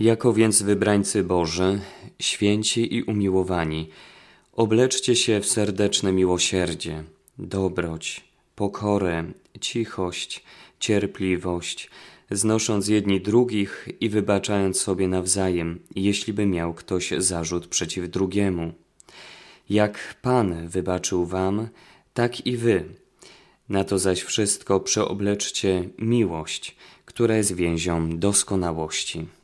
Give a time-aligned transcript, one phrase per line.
[0.00, 1.80] Jako więc wybrańcy Boży,
[2.20, 3.90] święci i umiłowani,
[4.52, 7.04] obleczcie się w serdeczne miłosierdzie,
[7.38, 8.24] dobroć,
[8.56, 9.24] pokorę,
[9.60, 10.44] cichość,
[10.80, 11.90] cierpliwość,
[12.30, 18.72] znosząc jedni drugich i wybaczając sobie nawzajem, jeśli by miał ktoś zarzut przeciw drugiemu.
[19.70, 21.68] Jak Pan wybaczył wam,
[22.14, 22.84] tak i wy.
[23.68, 29.37] Na to zaś wszystko przeobleczcie miłość, która jest więzią doskonałości.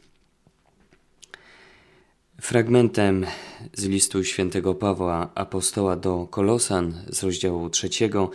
[2.41, 3.27] Fragmentem
[3.75, 8.31] z listu świętego Pawła apostoła do Kolosan z rozdziału trzeciego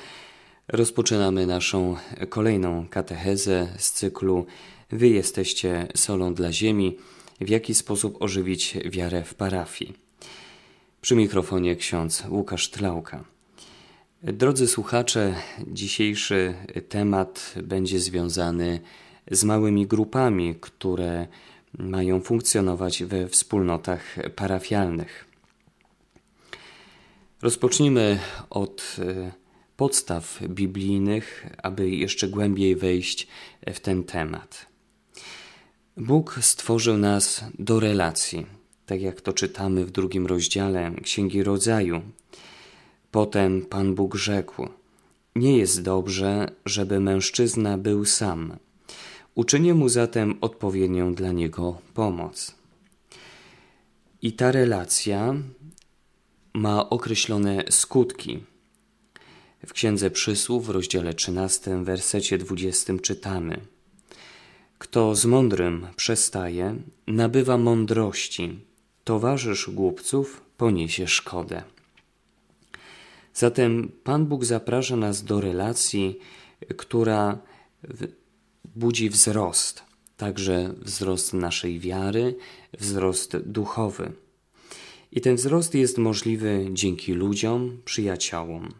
[0.68, 1.96] rozpoczynamy naszą
[2.30, 4.46] kolejną katechezę z cyklu
[4.92, 6.98] Wy jesteście solą dla ziemi,
[7.42, 9.94] w jaki sposób ożywić wiarę w parafii.
[11.02, 13.24] Przy mikrofonie ksiądz Łukasz Tlauka.
[14.24, 15.36] Drodzy słuchacze,
[15.68, 16.54] dzisiejszy
[16.90, 18.80] temat będzie związany
[19.32, 21.28] z małymi grupami, które
[21.78, 25.26] mają funkcjonować we wspólnotach parafialnych.
[27.42, 29.32] Rozpocznijmy od e,
[29.78, 33.28] podstaw biblijnych, aby jeszcze głębiej wejść
[33.74, 34.66] w ten temat.
[35.98, 38.46] Bóg stworzył nas do relacji,
[38.86, 42.02] tak jak to czytamy w drugim rozdziale Księgi Rodzaju.
[43.12, 44.70] Potem Pan Bóg rzekł:
[45.36, 48.58] Nie jest dobrze, żeby mężczyzna był sam
[49.36, 52.56] Uczynię mu zatem odpowiednią dla niego pomoc.
[54.22, 55.36] I ta relacja
[56.54, 58.44] ma określone skutki.
[59.68, 63.60] W Księdze Przysłów w rozdziale 13, wersecie 20 czytamy:
[64.78, 66.76] Kto z mądrym przestaje,
[67.08, 68.60] nabywa mądrości,
[69.04, 71.64] towarzysz głupców poniesie szkodę.
[73.34, 76.20] Zatem Pan Bóg zaprasza nas do relacji,
[76.78, 77.38] która
[78.76, 79.84] budzi wzrost,
[80.18, 82.36] także wzrost naszej wiary,
[82.80, 84.12] wzrost duchowy.
[85.12, 88.74] I ten wzrost jest możliwy dzięki ludziom, przyjaciołom.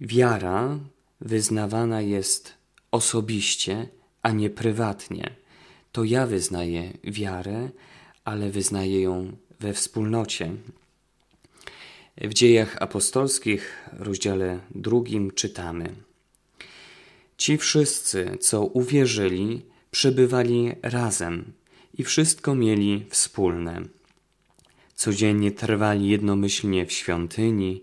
[0.00, 0.78] Wiara
[1.20, 2.54] wyznawana jest
[2.90, 3.88] osobiście,
[4.22, 5.30] a nie prywatnie.
[5.92, 7.68] To ja wyznaję wiarę,
[8.24, 10.52] ale wyznaję ją we wspólnocie.
[12.20, 15.94] W dziejach apostolskich, rozdziale drugim, czytamy.
[17.36, 21.52] Ci wszyscy, co uwierzyli, przebywali razem
[21.98, 23.82] i wszystko mieli wspólne.
[24.94, 27.82] Codziennie trwali jednomyślnie w świątyni,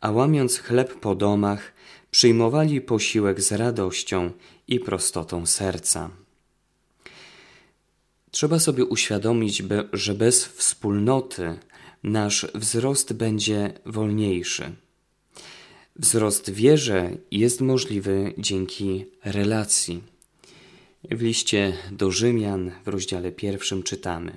[0.00, 1.72] a łamiąc chleb po domach,
[2.10, 4.30] przyjmowali posiłek z radością
[4.68, 6.10] i prostotą serca.
[8.30, 11.58] Trzeba sobie uświadomić, że bez wspólnoty
[12.02, 14.72] nasz wzrost będzie wolniejszy.
[15.96, 20.02] Wzrost wierze jest możliwy dzięki relacji.
[21.10, 24.36] W liście do Rzymian w rozdziale pierwszym czytamy: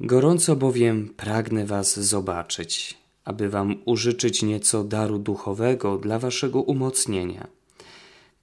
[0.00, 7.46] Gorąco bowiem pragnę Was zobaczyć, aby Wam użyczyć nieco daru duchowego dla Waszego umocnienia.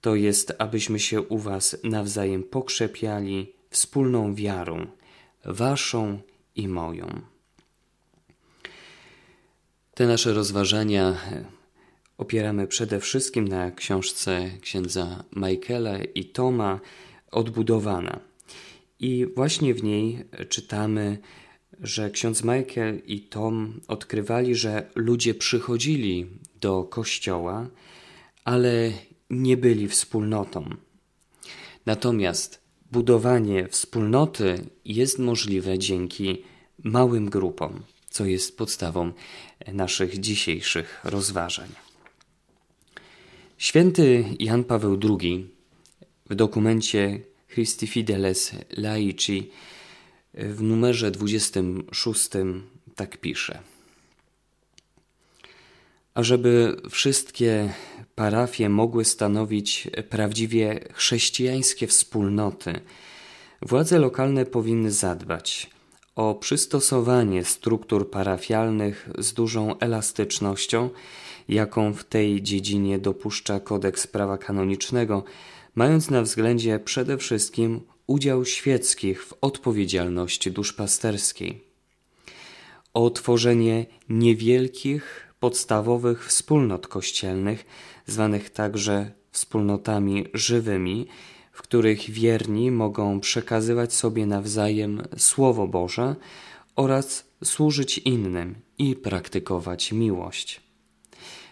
[0.00, 4.86] To jest, abyśmy się u Was nawzajem pokrzepiali wspólną wiarą,
[5.44, 6.18] Waszą
[6.56, 7.33] i moją.
[9.94, 11.44] Te nasze rozważania e,
[12.18, 16.80] opieramy przede wszystkim na książce księdza Michaela i Toma
[17.30, 18.20] Odbudowana.
[19.00, 21.18] I właśnie w niej czytamy,
[21.80, 26.26] że ksiądz Michael i Tom odkrywali, że ludzie przychodzili
[26.60, 27.68] do kościoła,
[28.44, 28.92] ale
[29.30, 30.70] nie byli wspólnotą.
[31.86, 32.60] Natomiast
[32.92, 36.42] budowanie wspólnoty jest możliwe dzięki
[36.84, 37.82] małym grupom
[38.14, 39.12] co jest podstawą
[39.66, 41.68] naszych dzisiejszych rozważań.
[43.58, 45.50] Święty Jan Paweł II
[46.30, 49.50] w dokumencie Christi Fideles Laici
[50.34, 52.30] w numerze 26
[52.94, 53.58] tak pisze.
[56.14, 57.72] Ażeby wszystkie
[58.14, 62.80] parafie mogły stanowić prawdziwie chrześcijańskie wspólnoty,
[63.62, 65.73] władze lokalne powinny zadbać
[66.16, 70.90] o przystosowanie struktur parafialnych z dużą elastycznością,
[71.48, 75.24] jaką w tej dziedzinie dopuszcza kodeks prawa kanonicznego,
[75.74, 81.64] mając na względzie przede wszystkim udział świeckich w odpowiedzialności duszpasterskiej.
[82.94, 87.66] O tworzenie niewielkich, podstawowych wspólnot kościelnych,
[88.06, 91.06] zwanych także wspólnotami żywymi,
[91.54, 96.16] w których wierni mogą przekazywać sobie nawzajem Słowo Boże
[96.76, 100.60] oraz służyć innym i praktykować miłość.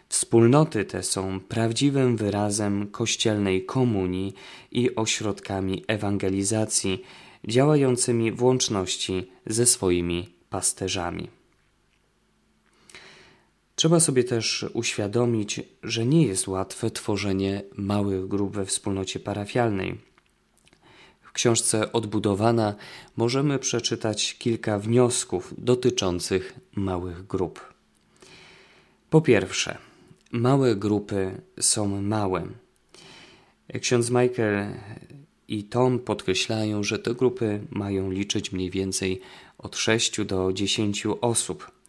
[0.09, 4.35] Wspólnoty te są prawdziwym wyrazem kościelnej komunii
[4.73, 7.03] i ośrodkami ewangelizacji,
[7.49, 11.42] działającymi w łączności ze swoimi pasterzami.
[13.83, 19.99] Trzeba sobie też uświadomić, że nie jest łatwe tworzenie małych grup we wspólnocie parafialnej.
[21.23, 22.75] W książce Odbudowana
[23.17, 27.61] możemy przeczytać kilka wniosków dotyczących małych grup.
[29.11, 29.79] Po pierwsze,
[30.33, 32.47] małe grupy są małe.
[33.81, 34.75] Ksiądz Michael
[35.49, 39.21] i Tom podkreślają, że te grupy mają liczyć mniej więcej
[39.59, 41.82] od 6 do 10 osób.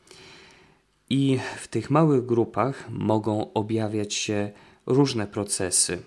[1.09, 4.51] I w tych małych grupach mogą objawiać się
[4.85, 6.03] różne procesy.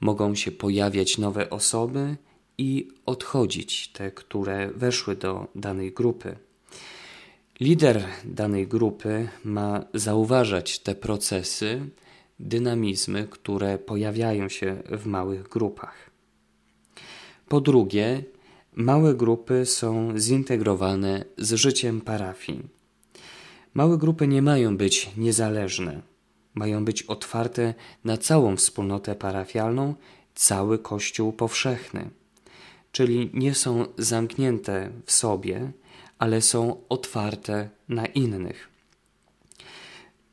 [0.00, 2.16] Mogą się pojawiać nowe osoby
[2.58, 6.36] i odchodzić te, które weszły do danej grupy.
[7.60, 11.90] Lider danej grupy ma zauważać te procesy,
[12.40, 16.10] dynamizmy, które pojawiają się w małych grupach.
[17.48, 18.24] Po drugie,
[18.74, 22.75] małe grupy są zintegrowane z życiem parafii.
[23.76, 26.02] Małe grupy nie mają być niezależne,
[26.54, 27.74] mają być otwarte
[28.04, 29.94] na całą wspólnotę parafialną,
[30.34, 32.10] cały Kościół powszechny,
[32.92, 35.72] czyli nie są zamknięte w sobie,
[36.18, 38.68] ale są otwarte na innych.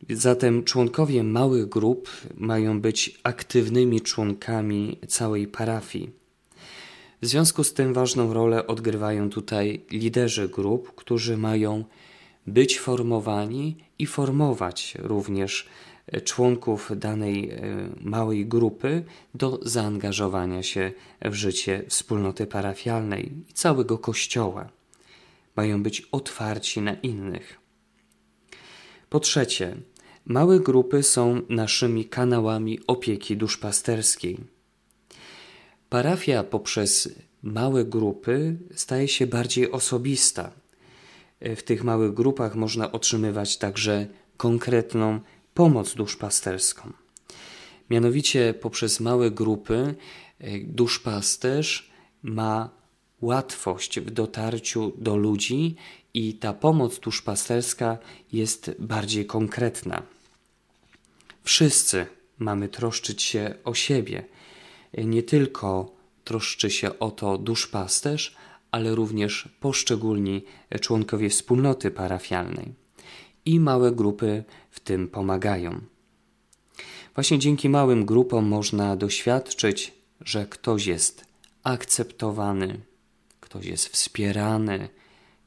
[0.10, 6.10] Zatem członkowie małych grup mają być aktywnymi członkami całej parafii.
[7.22, 11.84] W związku z tym ważną rolę odgrywają tutaj liderzy grup, którzy mają
[12.48, 15.68] być formowani i formować również
[16.24, 17.62] członków danej e,
[18.02, 19.04] małej grupy
[19.34, 20.92] do zaangażowania się
[21.22, 24.70] w życie wspólnoty parafialnej i całego Kościoła.
[25.56, 27.60] Mają być otwarci na innych.
[29.10, 29.76] Po trzecie,
[30.26, 34.40] małe grupy są naszymi kanałami opieki duszpasterskiej.
[35.90, 37.10] Parafia poprzez
[37.44, 40.52] małe grupy staje się bardziej osobista.
[41.56, 44.08] W tych małych grupach można otrzymywać także
[44.38, 45.20] konkretną
[45.54, 46.94] pomoc duszpasterską.
[47.90, 49.96] Mianowicie poprzez małe grupy
[50.40, 51.92] e, duszpasterz
[52.24, 52.70] ma
[53.22, 55.76] łatwość w dotarciu do ludzi
[56.14, 57.98] i ta pomoc duszpasterska
[58.32, 60.04] jest bardziej konkretna.
[61.44, 62.06] Wszyscy
[62.40, 64.26] mamy troszczyć się o siebie.
[64.98, 68.36] Nie tylko troszczy się o to duszpasterz,
[68.74, 70.44] ale również poszczególni
[70.82, 72.74] członkowie wspólnoty parafialnej.
[73.46, 75.82] I małe grupy w tym pomagają.
[77.16, 81.26] Właśnie dzięki małym grupom można doświadczyć, że ktoś jest
[81.64, 82.80] akceptowany,
[83.40, 84.90] ktoś jest wspierany,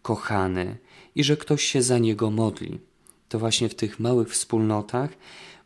[0.03, 0.77] kochany
[1.15, 2.79] i że ktoś się za niego modli.
[3.29, 5.11] To właśnie w tych małych wspólnotach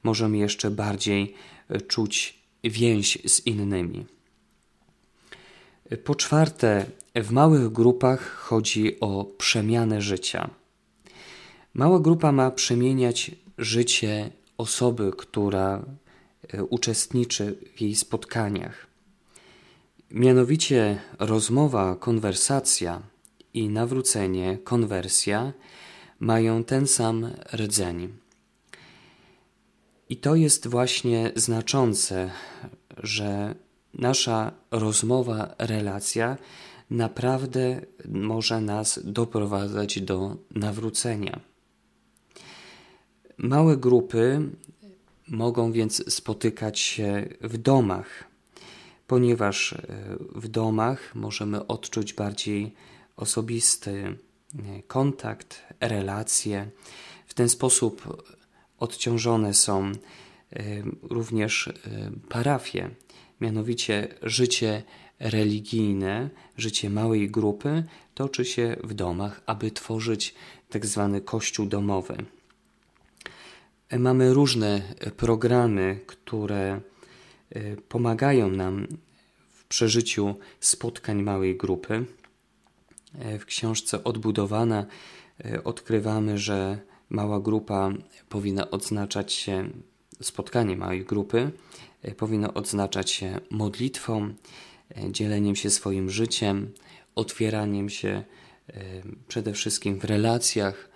[0.02, 1.34] możemy jeszcze bardziej
[1.88, 4.06] czuć więź z innymi.
[5.96, 10.50] Po czwarte, w małych grupach chodzi o przemianę życia.
[11.75, 15.84] Mała grupa ma przemieniać życie osoby, która
[16.48, 18.87] e, uczestniczy w jej spotkaniach.
[20.10, 23.02] Mianowicie rozmowa, konwersacja
[23.54, 25.52] i nawrócenie, konwersja
[26.20, 28.08] mają ten sam rdzeń.
[30.08, 32.31] I to jest właśnie znaczące,
[32.96, 33.54] że
[33.94, 36.37] nasza rozmowa, relacja
[36.90, 41.40] naprawdę może nas doprowadzać do nawrócenia.
[43.38, 44.50] Małe grupy
[45.28, 48.25] mogą więc spotykać się w domach,
[49.06, 49.87] ponieważ e,
[50.35, 52.75] w domach możemy odczuć bardziej
[53.16, 54.16] osobisty
[54.59, 56.70] e, kontakt, relacje.
[57.26, 58.20] W ten sposób
[58.78, 59.92] odciążone są e,
[61.02, 61.73] również
[62.28, 62.90] parafie,
[63.40, 64.82] mianowicie życie
[65.20, 70.35] religijne, życie małej grupy toczy się w domach, aby tworzyć
[70.70, 72.16] tak zwany kościół domowy.
[73.99, 74.82] Mamy różne
[75.16, 76.80] programy, które
[77.50, 78.87] e, pomagają nam
[79.52, 82.04] w przeżyciu spotkań małej grupy.
[83.18, 84.87] E, w książce Odbudowana
[85.44, 86.78] e, odkrywamy, że
[87.11, 87.92] mała grupa
[88.28, 89.70] powinna odznaczać się,
[90.23, 91.50] spotkanie małej grupy
[92.16, 94.35] powinno odznaczać się modlitwą,
[95.11, 96.73] dzieleniem się swoim życiem,
[97.14, 98.25] otwieraniem się
[99.28, 100.90] przede wszystkim w relacjach,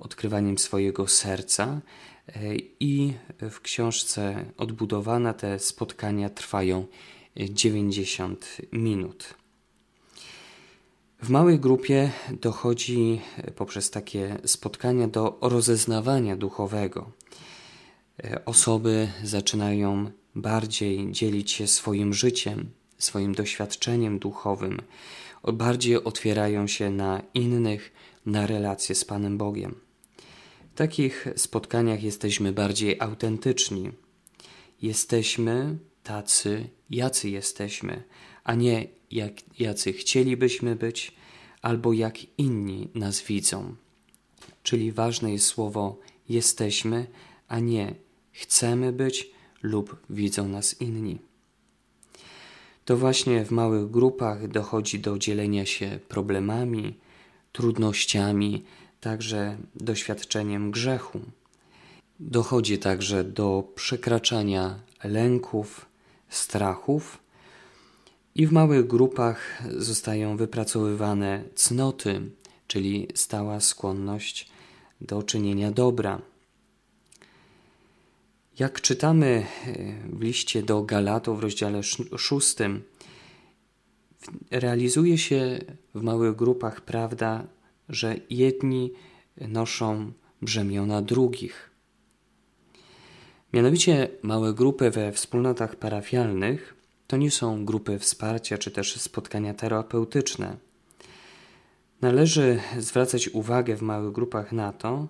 [0.00, 1.80] odkrywaniem swojego serca.
[2.28, 3.14] E, I
[3.50, 6.86] w książce Odbudowana te spotkania trwają
[7.36, 9.34] 90 minut.
[11.22, 13.20] W małej grupie dochodzi
[13.56, 17.10] poprzez takie spotkania do rozeznawania duchowego.
[18.24, 24.80] E, osoby zaczynają bardziej dzielić się swoim życiem, swoim doświadczeniem duchowym,
[25.52, 27.92] bardziej otwierają się na innych,
[28.26, 29.74] na relacje z Panem Bogiem.
[30.74, 33.90] W takich spotkaniach jesteśmy bardziej autentyczni.
[34.82, 38.02] Jesteśmy tacy, jacy jesteśmy,
[38.44, 41.12] a nie jak, jacy chcielibyśmy być,
[41.62, 43.74] albo jak inni nas widzą.
[44.62, 45.98] Czyli ważne jest słowo
[46.28, 47.06] jesteśmy,
[47.48, 47.94] a nie
[48.40, 49.30] chcemy być
[49.62, 51.18] lub widzą nas inni.
[52.84, 56.94] To właśnie w małych grupach dochodzi do dzielenia się problemami,
[57.52, 58.64] trudnościami,
[59.00, 61.20] także doświadczeniem grzechu.
[62.20, 65.86] Dochodzi także do przekraczania lęków,
[66.28, 67.18] strachów
[68.34, 72.30] i w małych grupach zostają wypracowywane cnoty,
[72.66, 74.48] czyli stała skłonność
[75.00, 76.20] do czynienia dobra.
[78.60, 79.72] Jak czytamy e,
[80.16, 81.82] w liście do Galatów w rozdziale
[82.18, 82.82] szóstym,
[84.50, 85.58] realizuje się
[85.94, 87.46] w małych grupach prawda,
[87.88, 88.92] że jedni
[89.36, 90.12] noszą
[90.42, 91.70] brzemiona drugich.
[93.52, 96.74] Mianowicie małe grupy we wspólnotach parafialnych
[97.06, 100.56] to nie są grupy wsparcia czy też spotkania terapeutyczne.
[102.00, 105.08] Należy zwracać uwagę w małych grupach na to,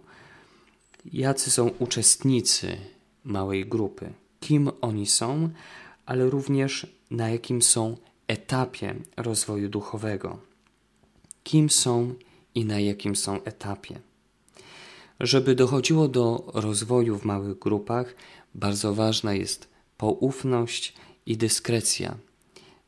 [1.05, 2.77] jacy są uczestnicy
[3.25, 5.49] małej grupy, kim oni są,
[6.07, 7.97] ale również na jakim są
[8.29, 10.39] etapie rozwoju duchowego.
[11.45, 12.15] Kim są
[12.55, 14.01] i na jakim są etapie.
[15.21, 18.15] Żeby dochodziło do rozwoju w małych grupach,
[18.55, 20.95] bardzo ważna jest poufność
[21.27, 22.17] i dyskrecja.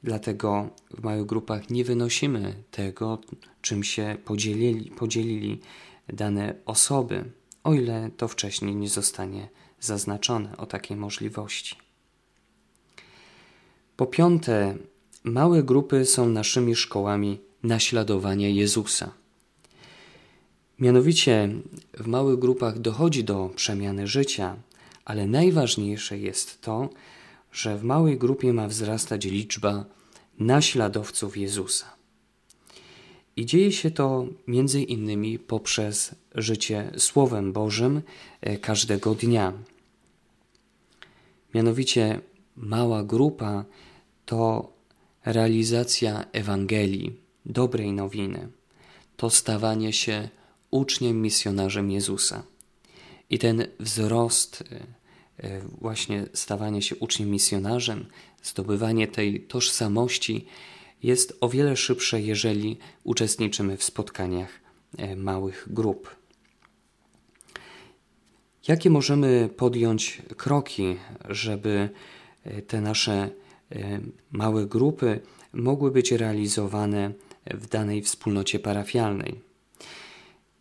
[0.02, 3.18] Dlatego w małych grupach nie wynosimy tego,
[3.62, 5.60] czym się podzielili, podzielili
[6.08, 7.24] dane osoby,
[7.64, 9.48] o ile to wcześniej nie zostanie
[9.84, 11.76] zaznaczone o takiej możliwości.
[13.96, 14.76] Po piąte,
[15.24, 19.12] małe grupy są naszymi szkołami naśladowania Jezusa.
[20.78, 21.48] Mianowicie
[21.94, 24.56] w małych grupach dochodzi do przemiany życia,
[25.04, 26.88] ale najważniejsze jest to,
[27.52, 29.84] że w małej grupie ma wzrastać liczba
[30.38, 31.86] naśladowców Jezusa.
[33.36, 38.02] I dzieje się to między innymi poprzez życie Słowem Bożym
[38.40, 39.52] e, każdego dnia.
[41.54, 42.20] Mianowicie
[42.56, 43.64] mała grupa
[44.26, 44.72] to
[45.24, 47.16] realizacja Ewangelii,
[47.46, 48.48] dobrej nowiny,
[49.16, 50.28] to stawanie się
[50.70, 52.42] uczniem, misjonarzem Jezusa.
[53.30, 58.06] I ten wzrost, e, e, właśnie stawanie się uczniem, misjonarzem,
[58.42, 60.46] zdobywanie tej tożsamości
[61.02, 64.50] jest o wiele szybsze, jeżeli uczestniczymy w spotkaniach
[64.98, 66.16] e, małych grup.
[68.68, 70.96] Jakie możemy podjąć kroki,
[71.28, 71.88] żeby
[72.66, 73.30] te nasze
[74.32, 75.20] małe grupy
[75.52, 77.12] mogły być realizowane
[77.46, 79.40] w danej wspólnocie parafialnej?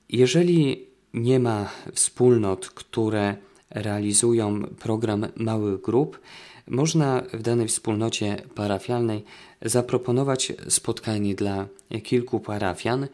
[0.10, 3.36] Jeżeli nie ma wspólnot, które
[3.70, 6.20] realizują program małych grup,
[6.68, 9.24] można w danej wspólnocie parafialnej
[9.62, 11.68] zaproponować spotkanie dla
[12.04, 13.08] kilku parafian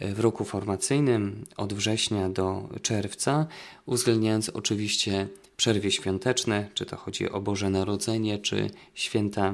[0.00, 3.46] w roku formacyjnym od września do czerwca,
[3.86, 9.52] uwzględniając oczywiście przerwie świąteczne, czy to chodzi o Boże Narodzenie, czy święta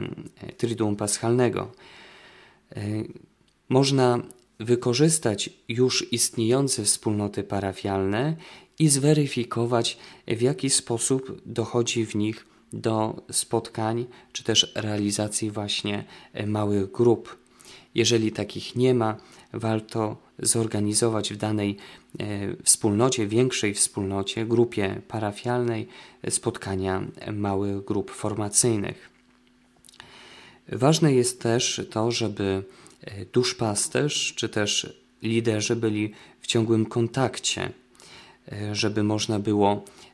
[0.57, 1.73] Triduum Paschalnego.
[3.69, 4.23] Można
[4.61, 8.37] wykorzystać już istniejące wspólnoty parafialne
[8.79, 16.47] i zweryfikować, w jaki sposób dochodzi w nich do spotkań czy też realizacji właśnie e,
[16.47, 17.39] małych grup.
[17.95, 19.17] Jeżeli takich nie ma,
[19.53, 21.77] warto zorganizować w danej
[22.19, 22.25] e,
[22.63, 25.89] wspólnocie, większej wspólnocie, grupie parafialnej
[26.29, 27.03] spotkania
[27.33, 29.11] małych grup formacyjnych.
[30.69, 32.65] Ważne jest też to, żeby
[33.01, 34.93] E, duszpasterz czy też
[35.23, 37.73] liderzy byli w ciągłym kontakcie,
[38.53, 40.10] e, żeby można było e,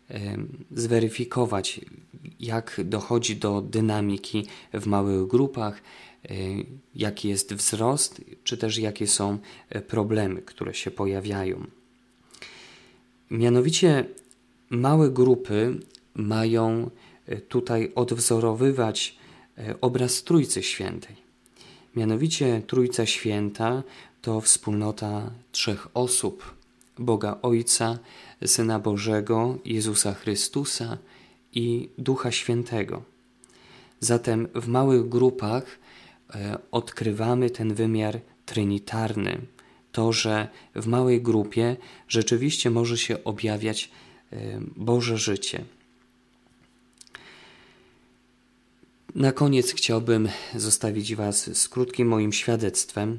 [0.70, 1.80] zweryfikować,
[2.40, 5.82] jak dochodzi do dynamiki w małych grupach,
[6.94, 9.38] jaki jest wzrost, czy też jakie są
[9.88, 11.66] problemy, które się pojawiają.
[13.30, 14.04] Mianowicie,
[14.70, 15.80] małe grupy
[16.14, 16.90] mają
[17.48, 19.18] tutaj odwzorowywać
[19.80, 21.16] obraz Trójcy Świętej.
[21.96, 23.82] Mianowicie Trójca Święta
[24.22, 26.55] to wspólnota trzech osób:
[26.98, 27.98] Boga Ojca,
[28.46, 30.98] Syna Bożego, Jezusa Chrystusa
[31.52, 33.02] i Ducha Świętego.
[34.00, 35.78] Zatem w małych grupach
[36.34, 39.40] e, odkrywamy ten wymiar trinitarny.
[39.92, 41.76] To, że w małej grupie
[42.08, 43.90] rzeczywiście może się objawiać
[44.32, 44.36] e,
[44.76, 45.64] Boże życie.
[49.14, 53.18] Na koniec chciałbym zostawić Was z krótkim moim świadectwem.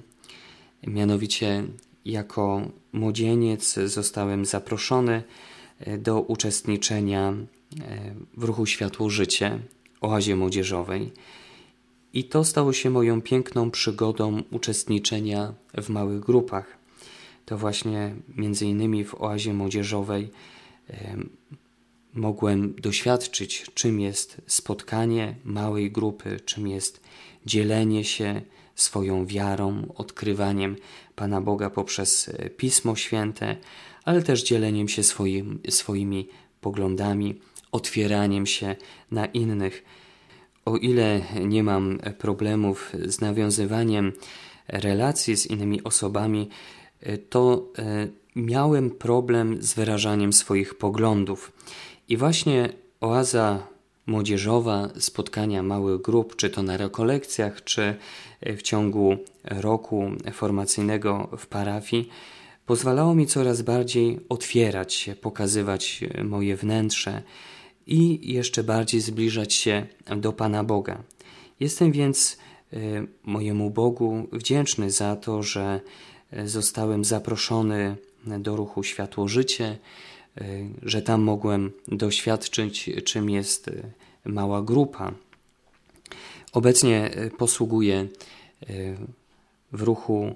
[0.87, 1.63] Mianowicie,
[2.11, 2.61] jako
[2.93, 5.23] młodzieniec zostałem zaproszony
[5.79, 7.35] e, do uczestniczenia e,
[8.37, 9.59] w ruchu Światło Życie,
[10.01, 11.11] oazie młodzieżowej.
[12.13, 16.77] I to stało się moją piękną przygodą uczestniczenia w małych grupach.
[17.45, 20.31] To właśnie między innymi w oazie młodzieżowej
[22.13, 27.01] mogłem doświadczyć, czym jest spotkanie małej grupy, czym jest
[27.45, 28.41] dzielenie się
[28.75, 30.75] swoją wiarą, odkrywaniem
[31.17, 33.57] Pana Boga poprzez e, Pismo Święte,
[34.05, 36.29] ale też dzieleniem się swoim, swoimi
[36.61, 37.39] poglądami,
[37.71, 38.75] otwieraniem się
[39.11, 39.83] na innych.
[40.65, 44.13] O ile nie mam problemów z nawiązywaniem
[44.67, 46.49] relacji z innymi osobami,
[47.01, 51.51] e, to e, miałem problem z wyrażaniem swoich poglądów.
[52.09, 52.69] I właśnie
[53.01, 53.67] oaza
[54.07, 57.95] młodzieżowa, spotkania małych grup, czy to na rekolekcjach, czy
[58.41, 62.09] w ciągu roku formacyjnego w parafii,
[62.65, 67.23] pozwalało mi coraz bardziej otwierać się, pokazywać moje wnętrze
[67.87, 69.87] i jeszcze bardziej zbliżać się
[70.17, 71.03] do Pana Boga.
[71.59, 72.37] Jestem więc
[72.73, 72.77] e,
[73.25, 75.81] mojemu Bogu wdzięczny za to, że
[76.45, 77.95] zostałem zaproszony
[78.25, 80.16] do ruchu Światło Życie, Y,
[80.83, 83.91] że tam mogłem doświadczyć, czym jest y,
[84.25, 85.11] mała grupa.
[86.53, 88.07] Obecnie y, posługuję
[89.71, 90.35] w ruchu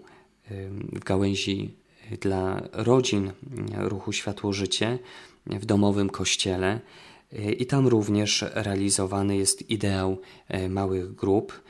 [0.93, 1.73] w gałęzi
[2.21, 3.31] dla rodzin
[3.77, 4.99] ruchu Światło Życie
[5.45, 6.79] w domowym kościele
[7.57, 10.17] i tam również realizowany jest ideał
[10.69, 11.61] małych grup.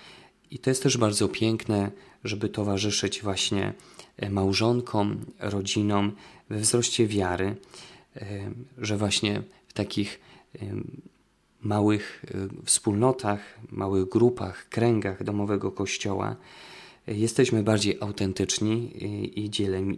[0.51, 1.91] I to jest też bardzo piękne,
[2.23, 3.73] żeby towarzyszyć właśnie
[4.29, 6.11] małżonkom, rodzinom
[6.50, 7.55] we wzroście wiary
[8.77, 10.19] że właśnie w takich
[11.61, 12.25] małych
[12.65, 16.35] wspólnotach, małych grupach, kręgach domowego kościoła
[17.07, 18.91] e, jesteśmy bardziej autentyczni
[19.35, 19.49] i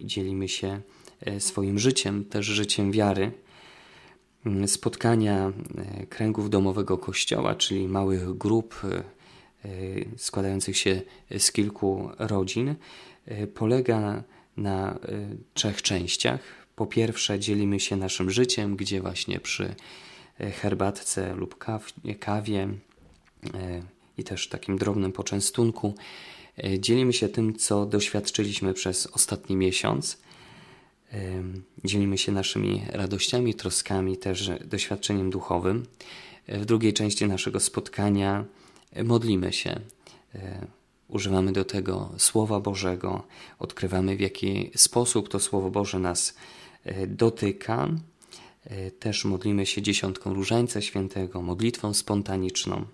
[0.06, 0.82] dzielimy się
[1.22, 3.32] e, swoim życiem, też życiem wiary.
[4.46, 8.82] Mm, spotkania e, kręgów domowego kościoła, czyli małych grup
[10.18, 11.02] składających się
[11.38, 12.76] z kilku rodzin,
[13.54, 14.24] polega
[14.58, 15.00] na
[15.54, 16.63] trzech częściach.
[16.76, 19.76] Po pierwsze, dzielimy się naszym życiem, gdzie właśnie przy
[20.40, 21.58] e, herbatce lub
[22.20, 23.82] kawie e,
[24.18, 25.96] i też takim drobnym poczęstunku
[26.64, 30.24] e, dzielimy się tym, co doświadczyliśmy przez ostatni miesiąc.
[31.84, 35.86] Dzielimy się naszymi radościami, troskami, też doświadczeniem duchowym.
[36.48, 38.46] W drugiej części naszego spotkania
[39.04, 39.80] modlimy się.
[41.08, 43.24] Używamy do tego Słowa Bożego,
[43.60, 46.63] odkrywamy w jaki sposób to Słowo Boże nas E,
[47.08, 47.90] dotyka.
[48.66, 52.86] E, też modlimy się dziesiątką Różańca Świętego, modlitwą spontaniczną.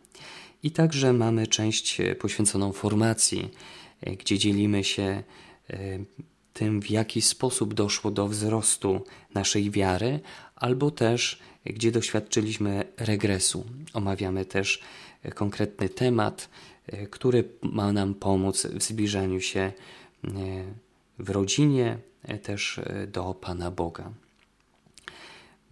[0.64, 3.50] I także mamy część e, poświęconą formacji,
[4.20, 5.24] gdzie dzielimy się
[6.54, 10.20] tym, w jaki sposób doszło do wzrostu naszej wiary,
[10.56, 13.66] albo też gdzie doświadczyliśmy regresu.
[13.94, 14.82] Omawiamy też
[15.36, 16.50] konkretny temat,
[17.10, 19.72] który ma nam pomóc w zbliżaniu się
[21.20, 22.09] w rodzinie, E,
[22.44, 24.12] też e, do Pana Boga.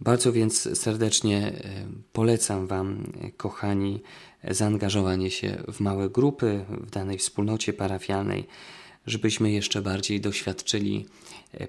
[0.00, 1.52] Bardzo więc serdecznie e,
[2.12, 4.00] polecam Wam, kochani,
[4.50, 8.46] zaangażowanie się w małe grupy w danej wspólnocie parafialnej,
[9.06, 11.06] żebyśmy jeszcze bardziej doświadczyli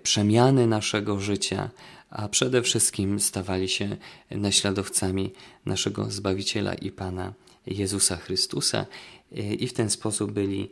[0.04, 1.70] przemiany naszego życia,
[2.10, 3.98] a przede wszystkim stawali się
[4.32, 5.34] naśladowcami
[5.66, 7.34] naszego Zbawiciela i Pana
[7.68, 8.86] Jezusa Chrystusa
[9.60, 10.70] i w ten sposób byli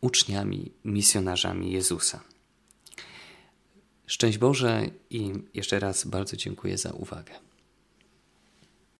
[0.00, 2.31] uczniami, misjonarzami Jezusa.
[4.12, 7.32] Szczęść Boże i jeszcze raz bardzo dziękuję za uwagę.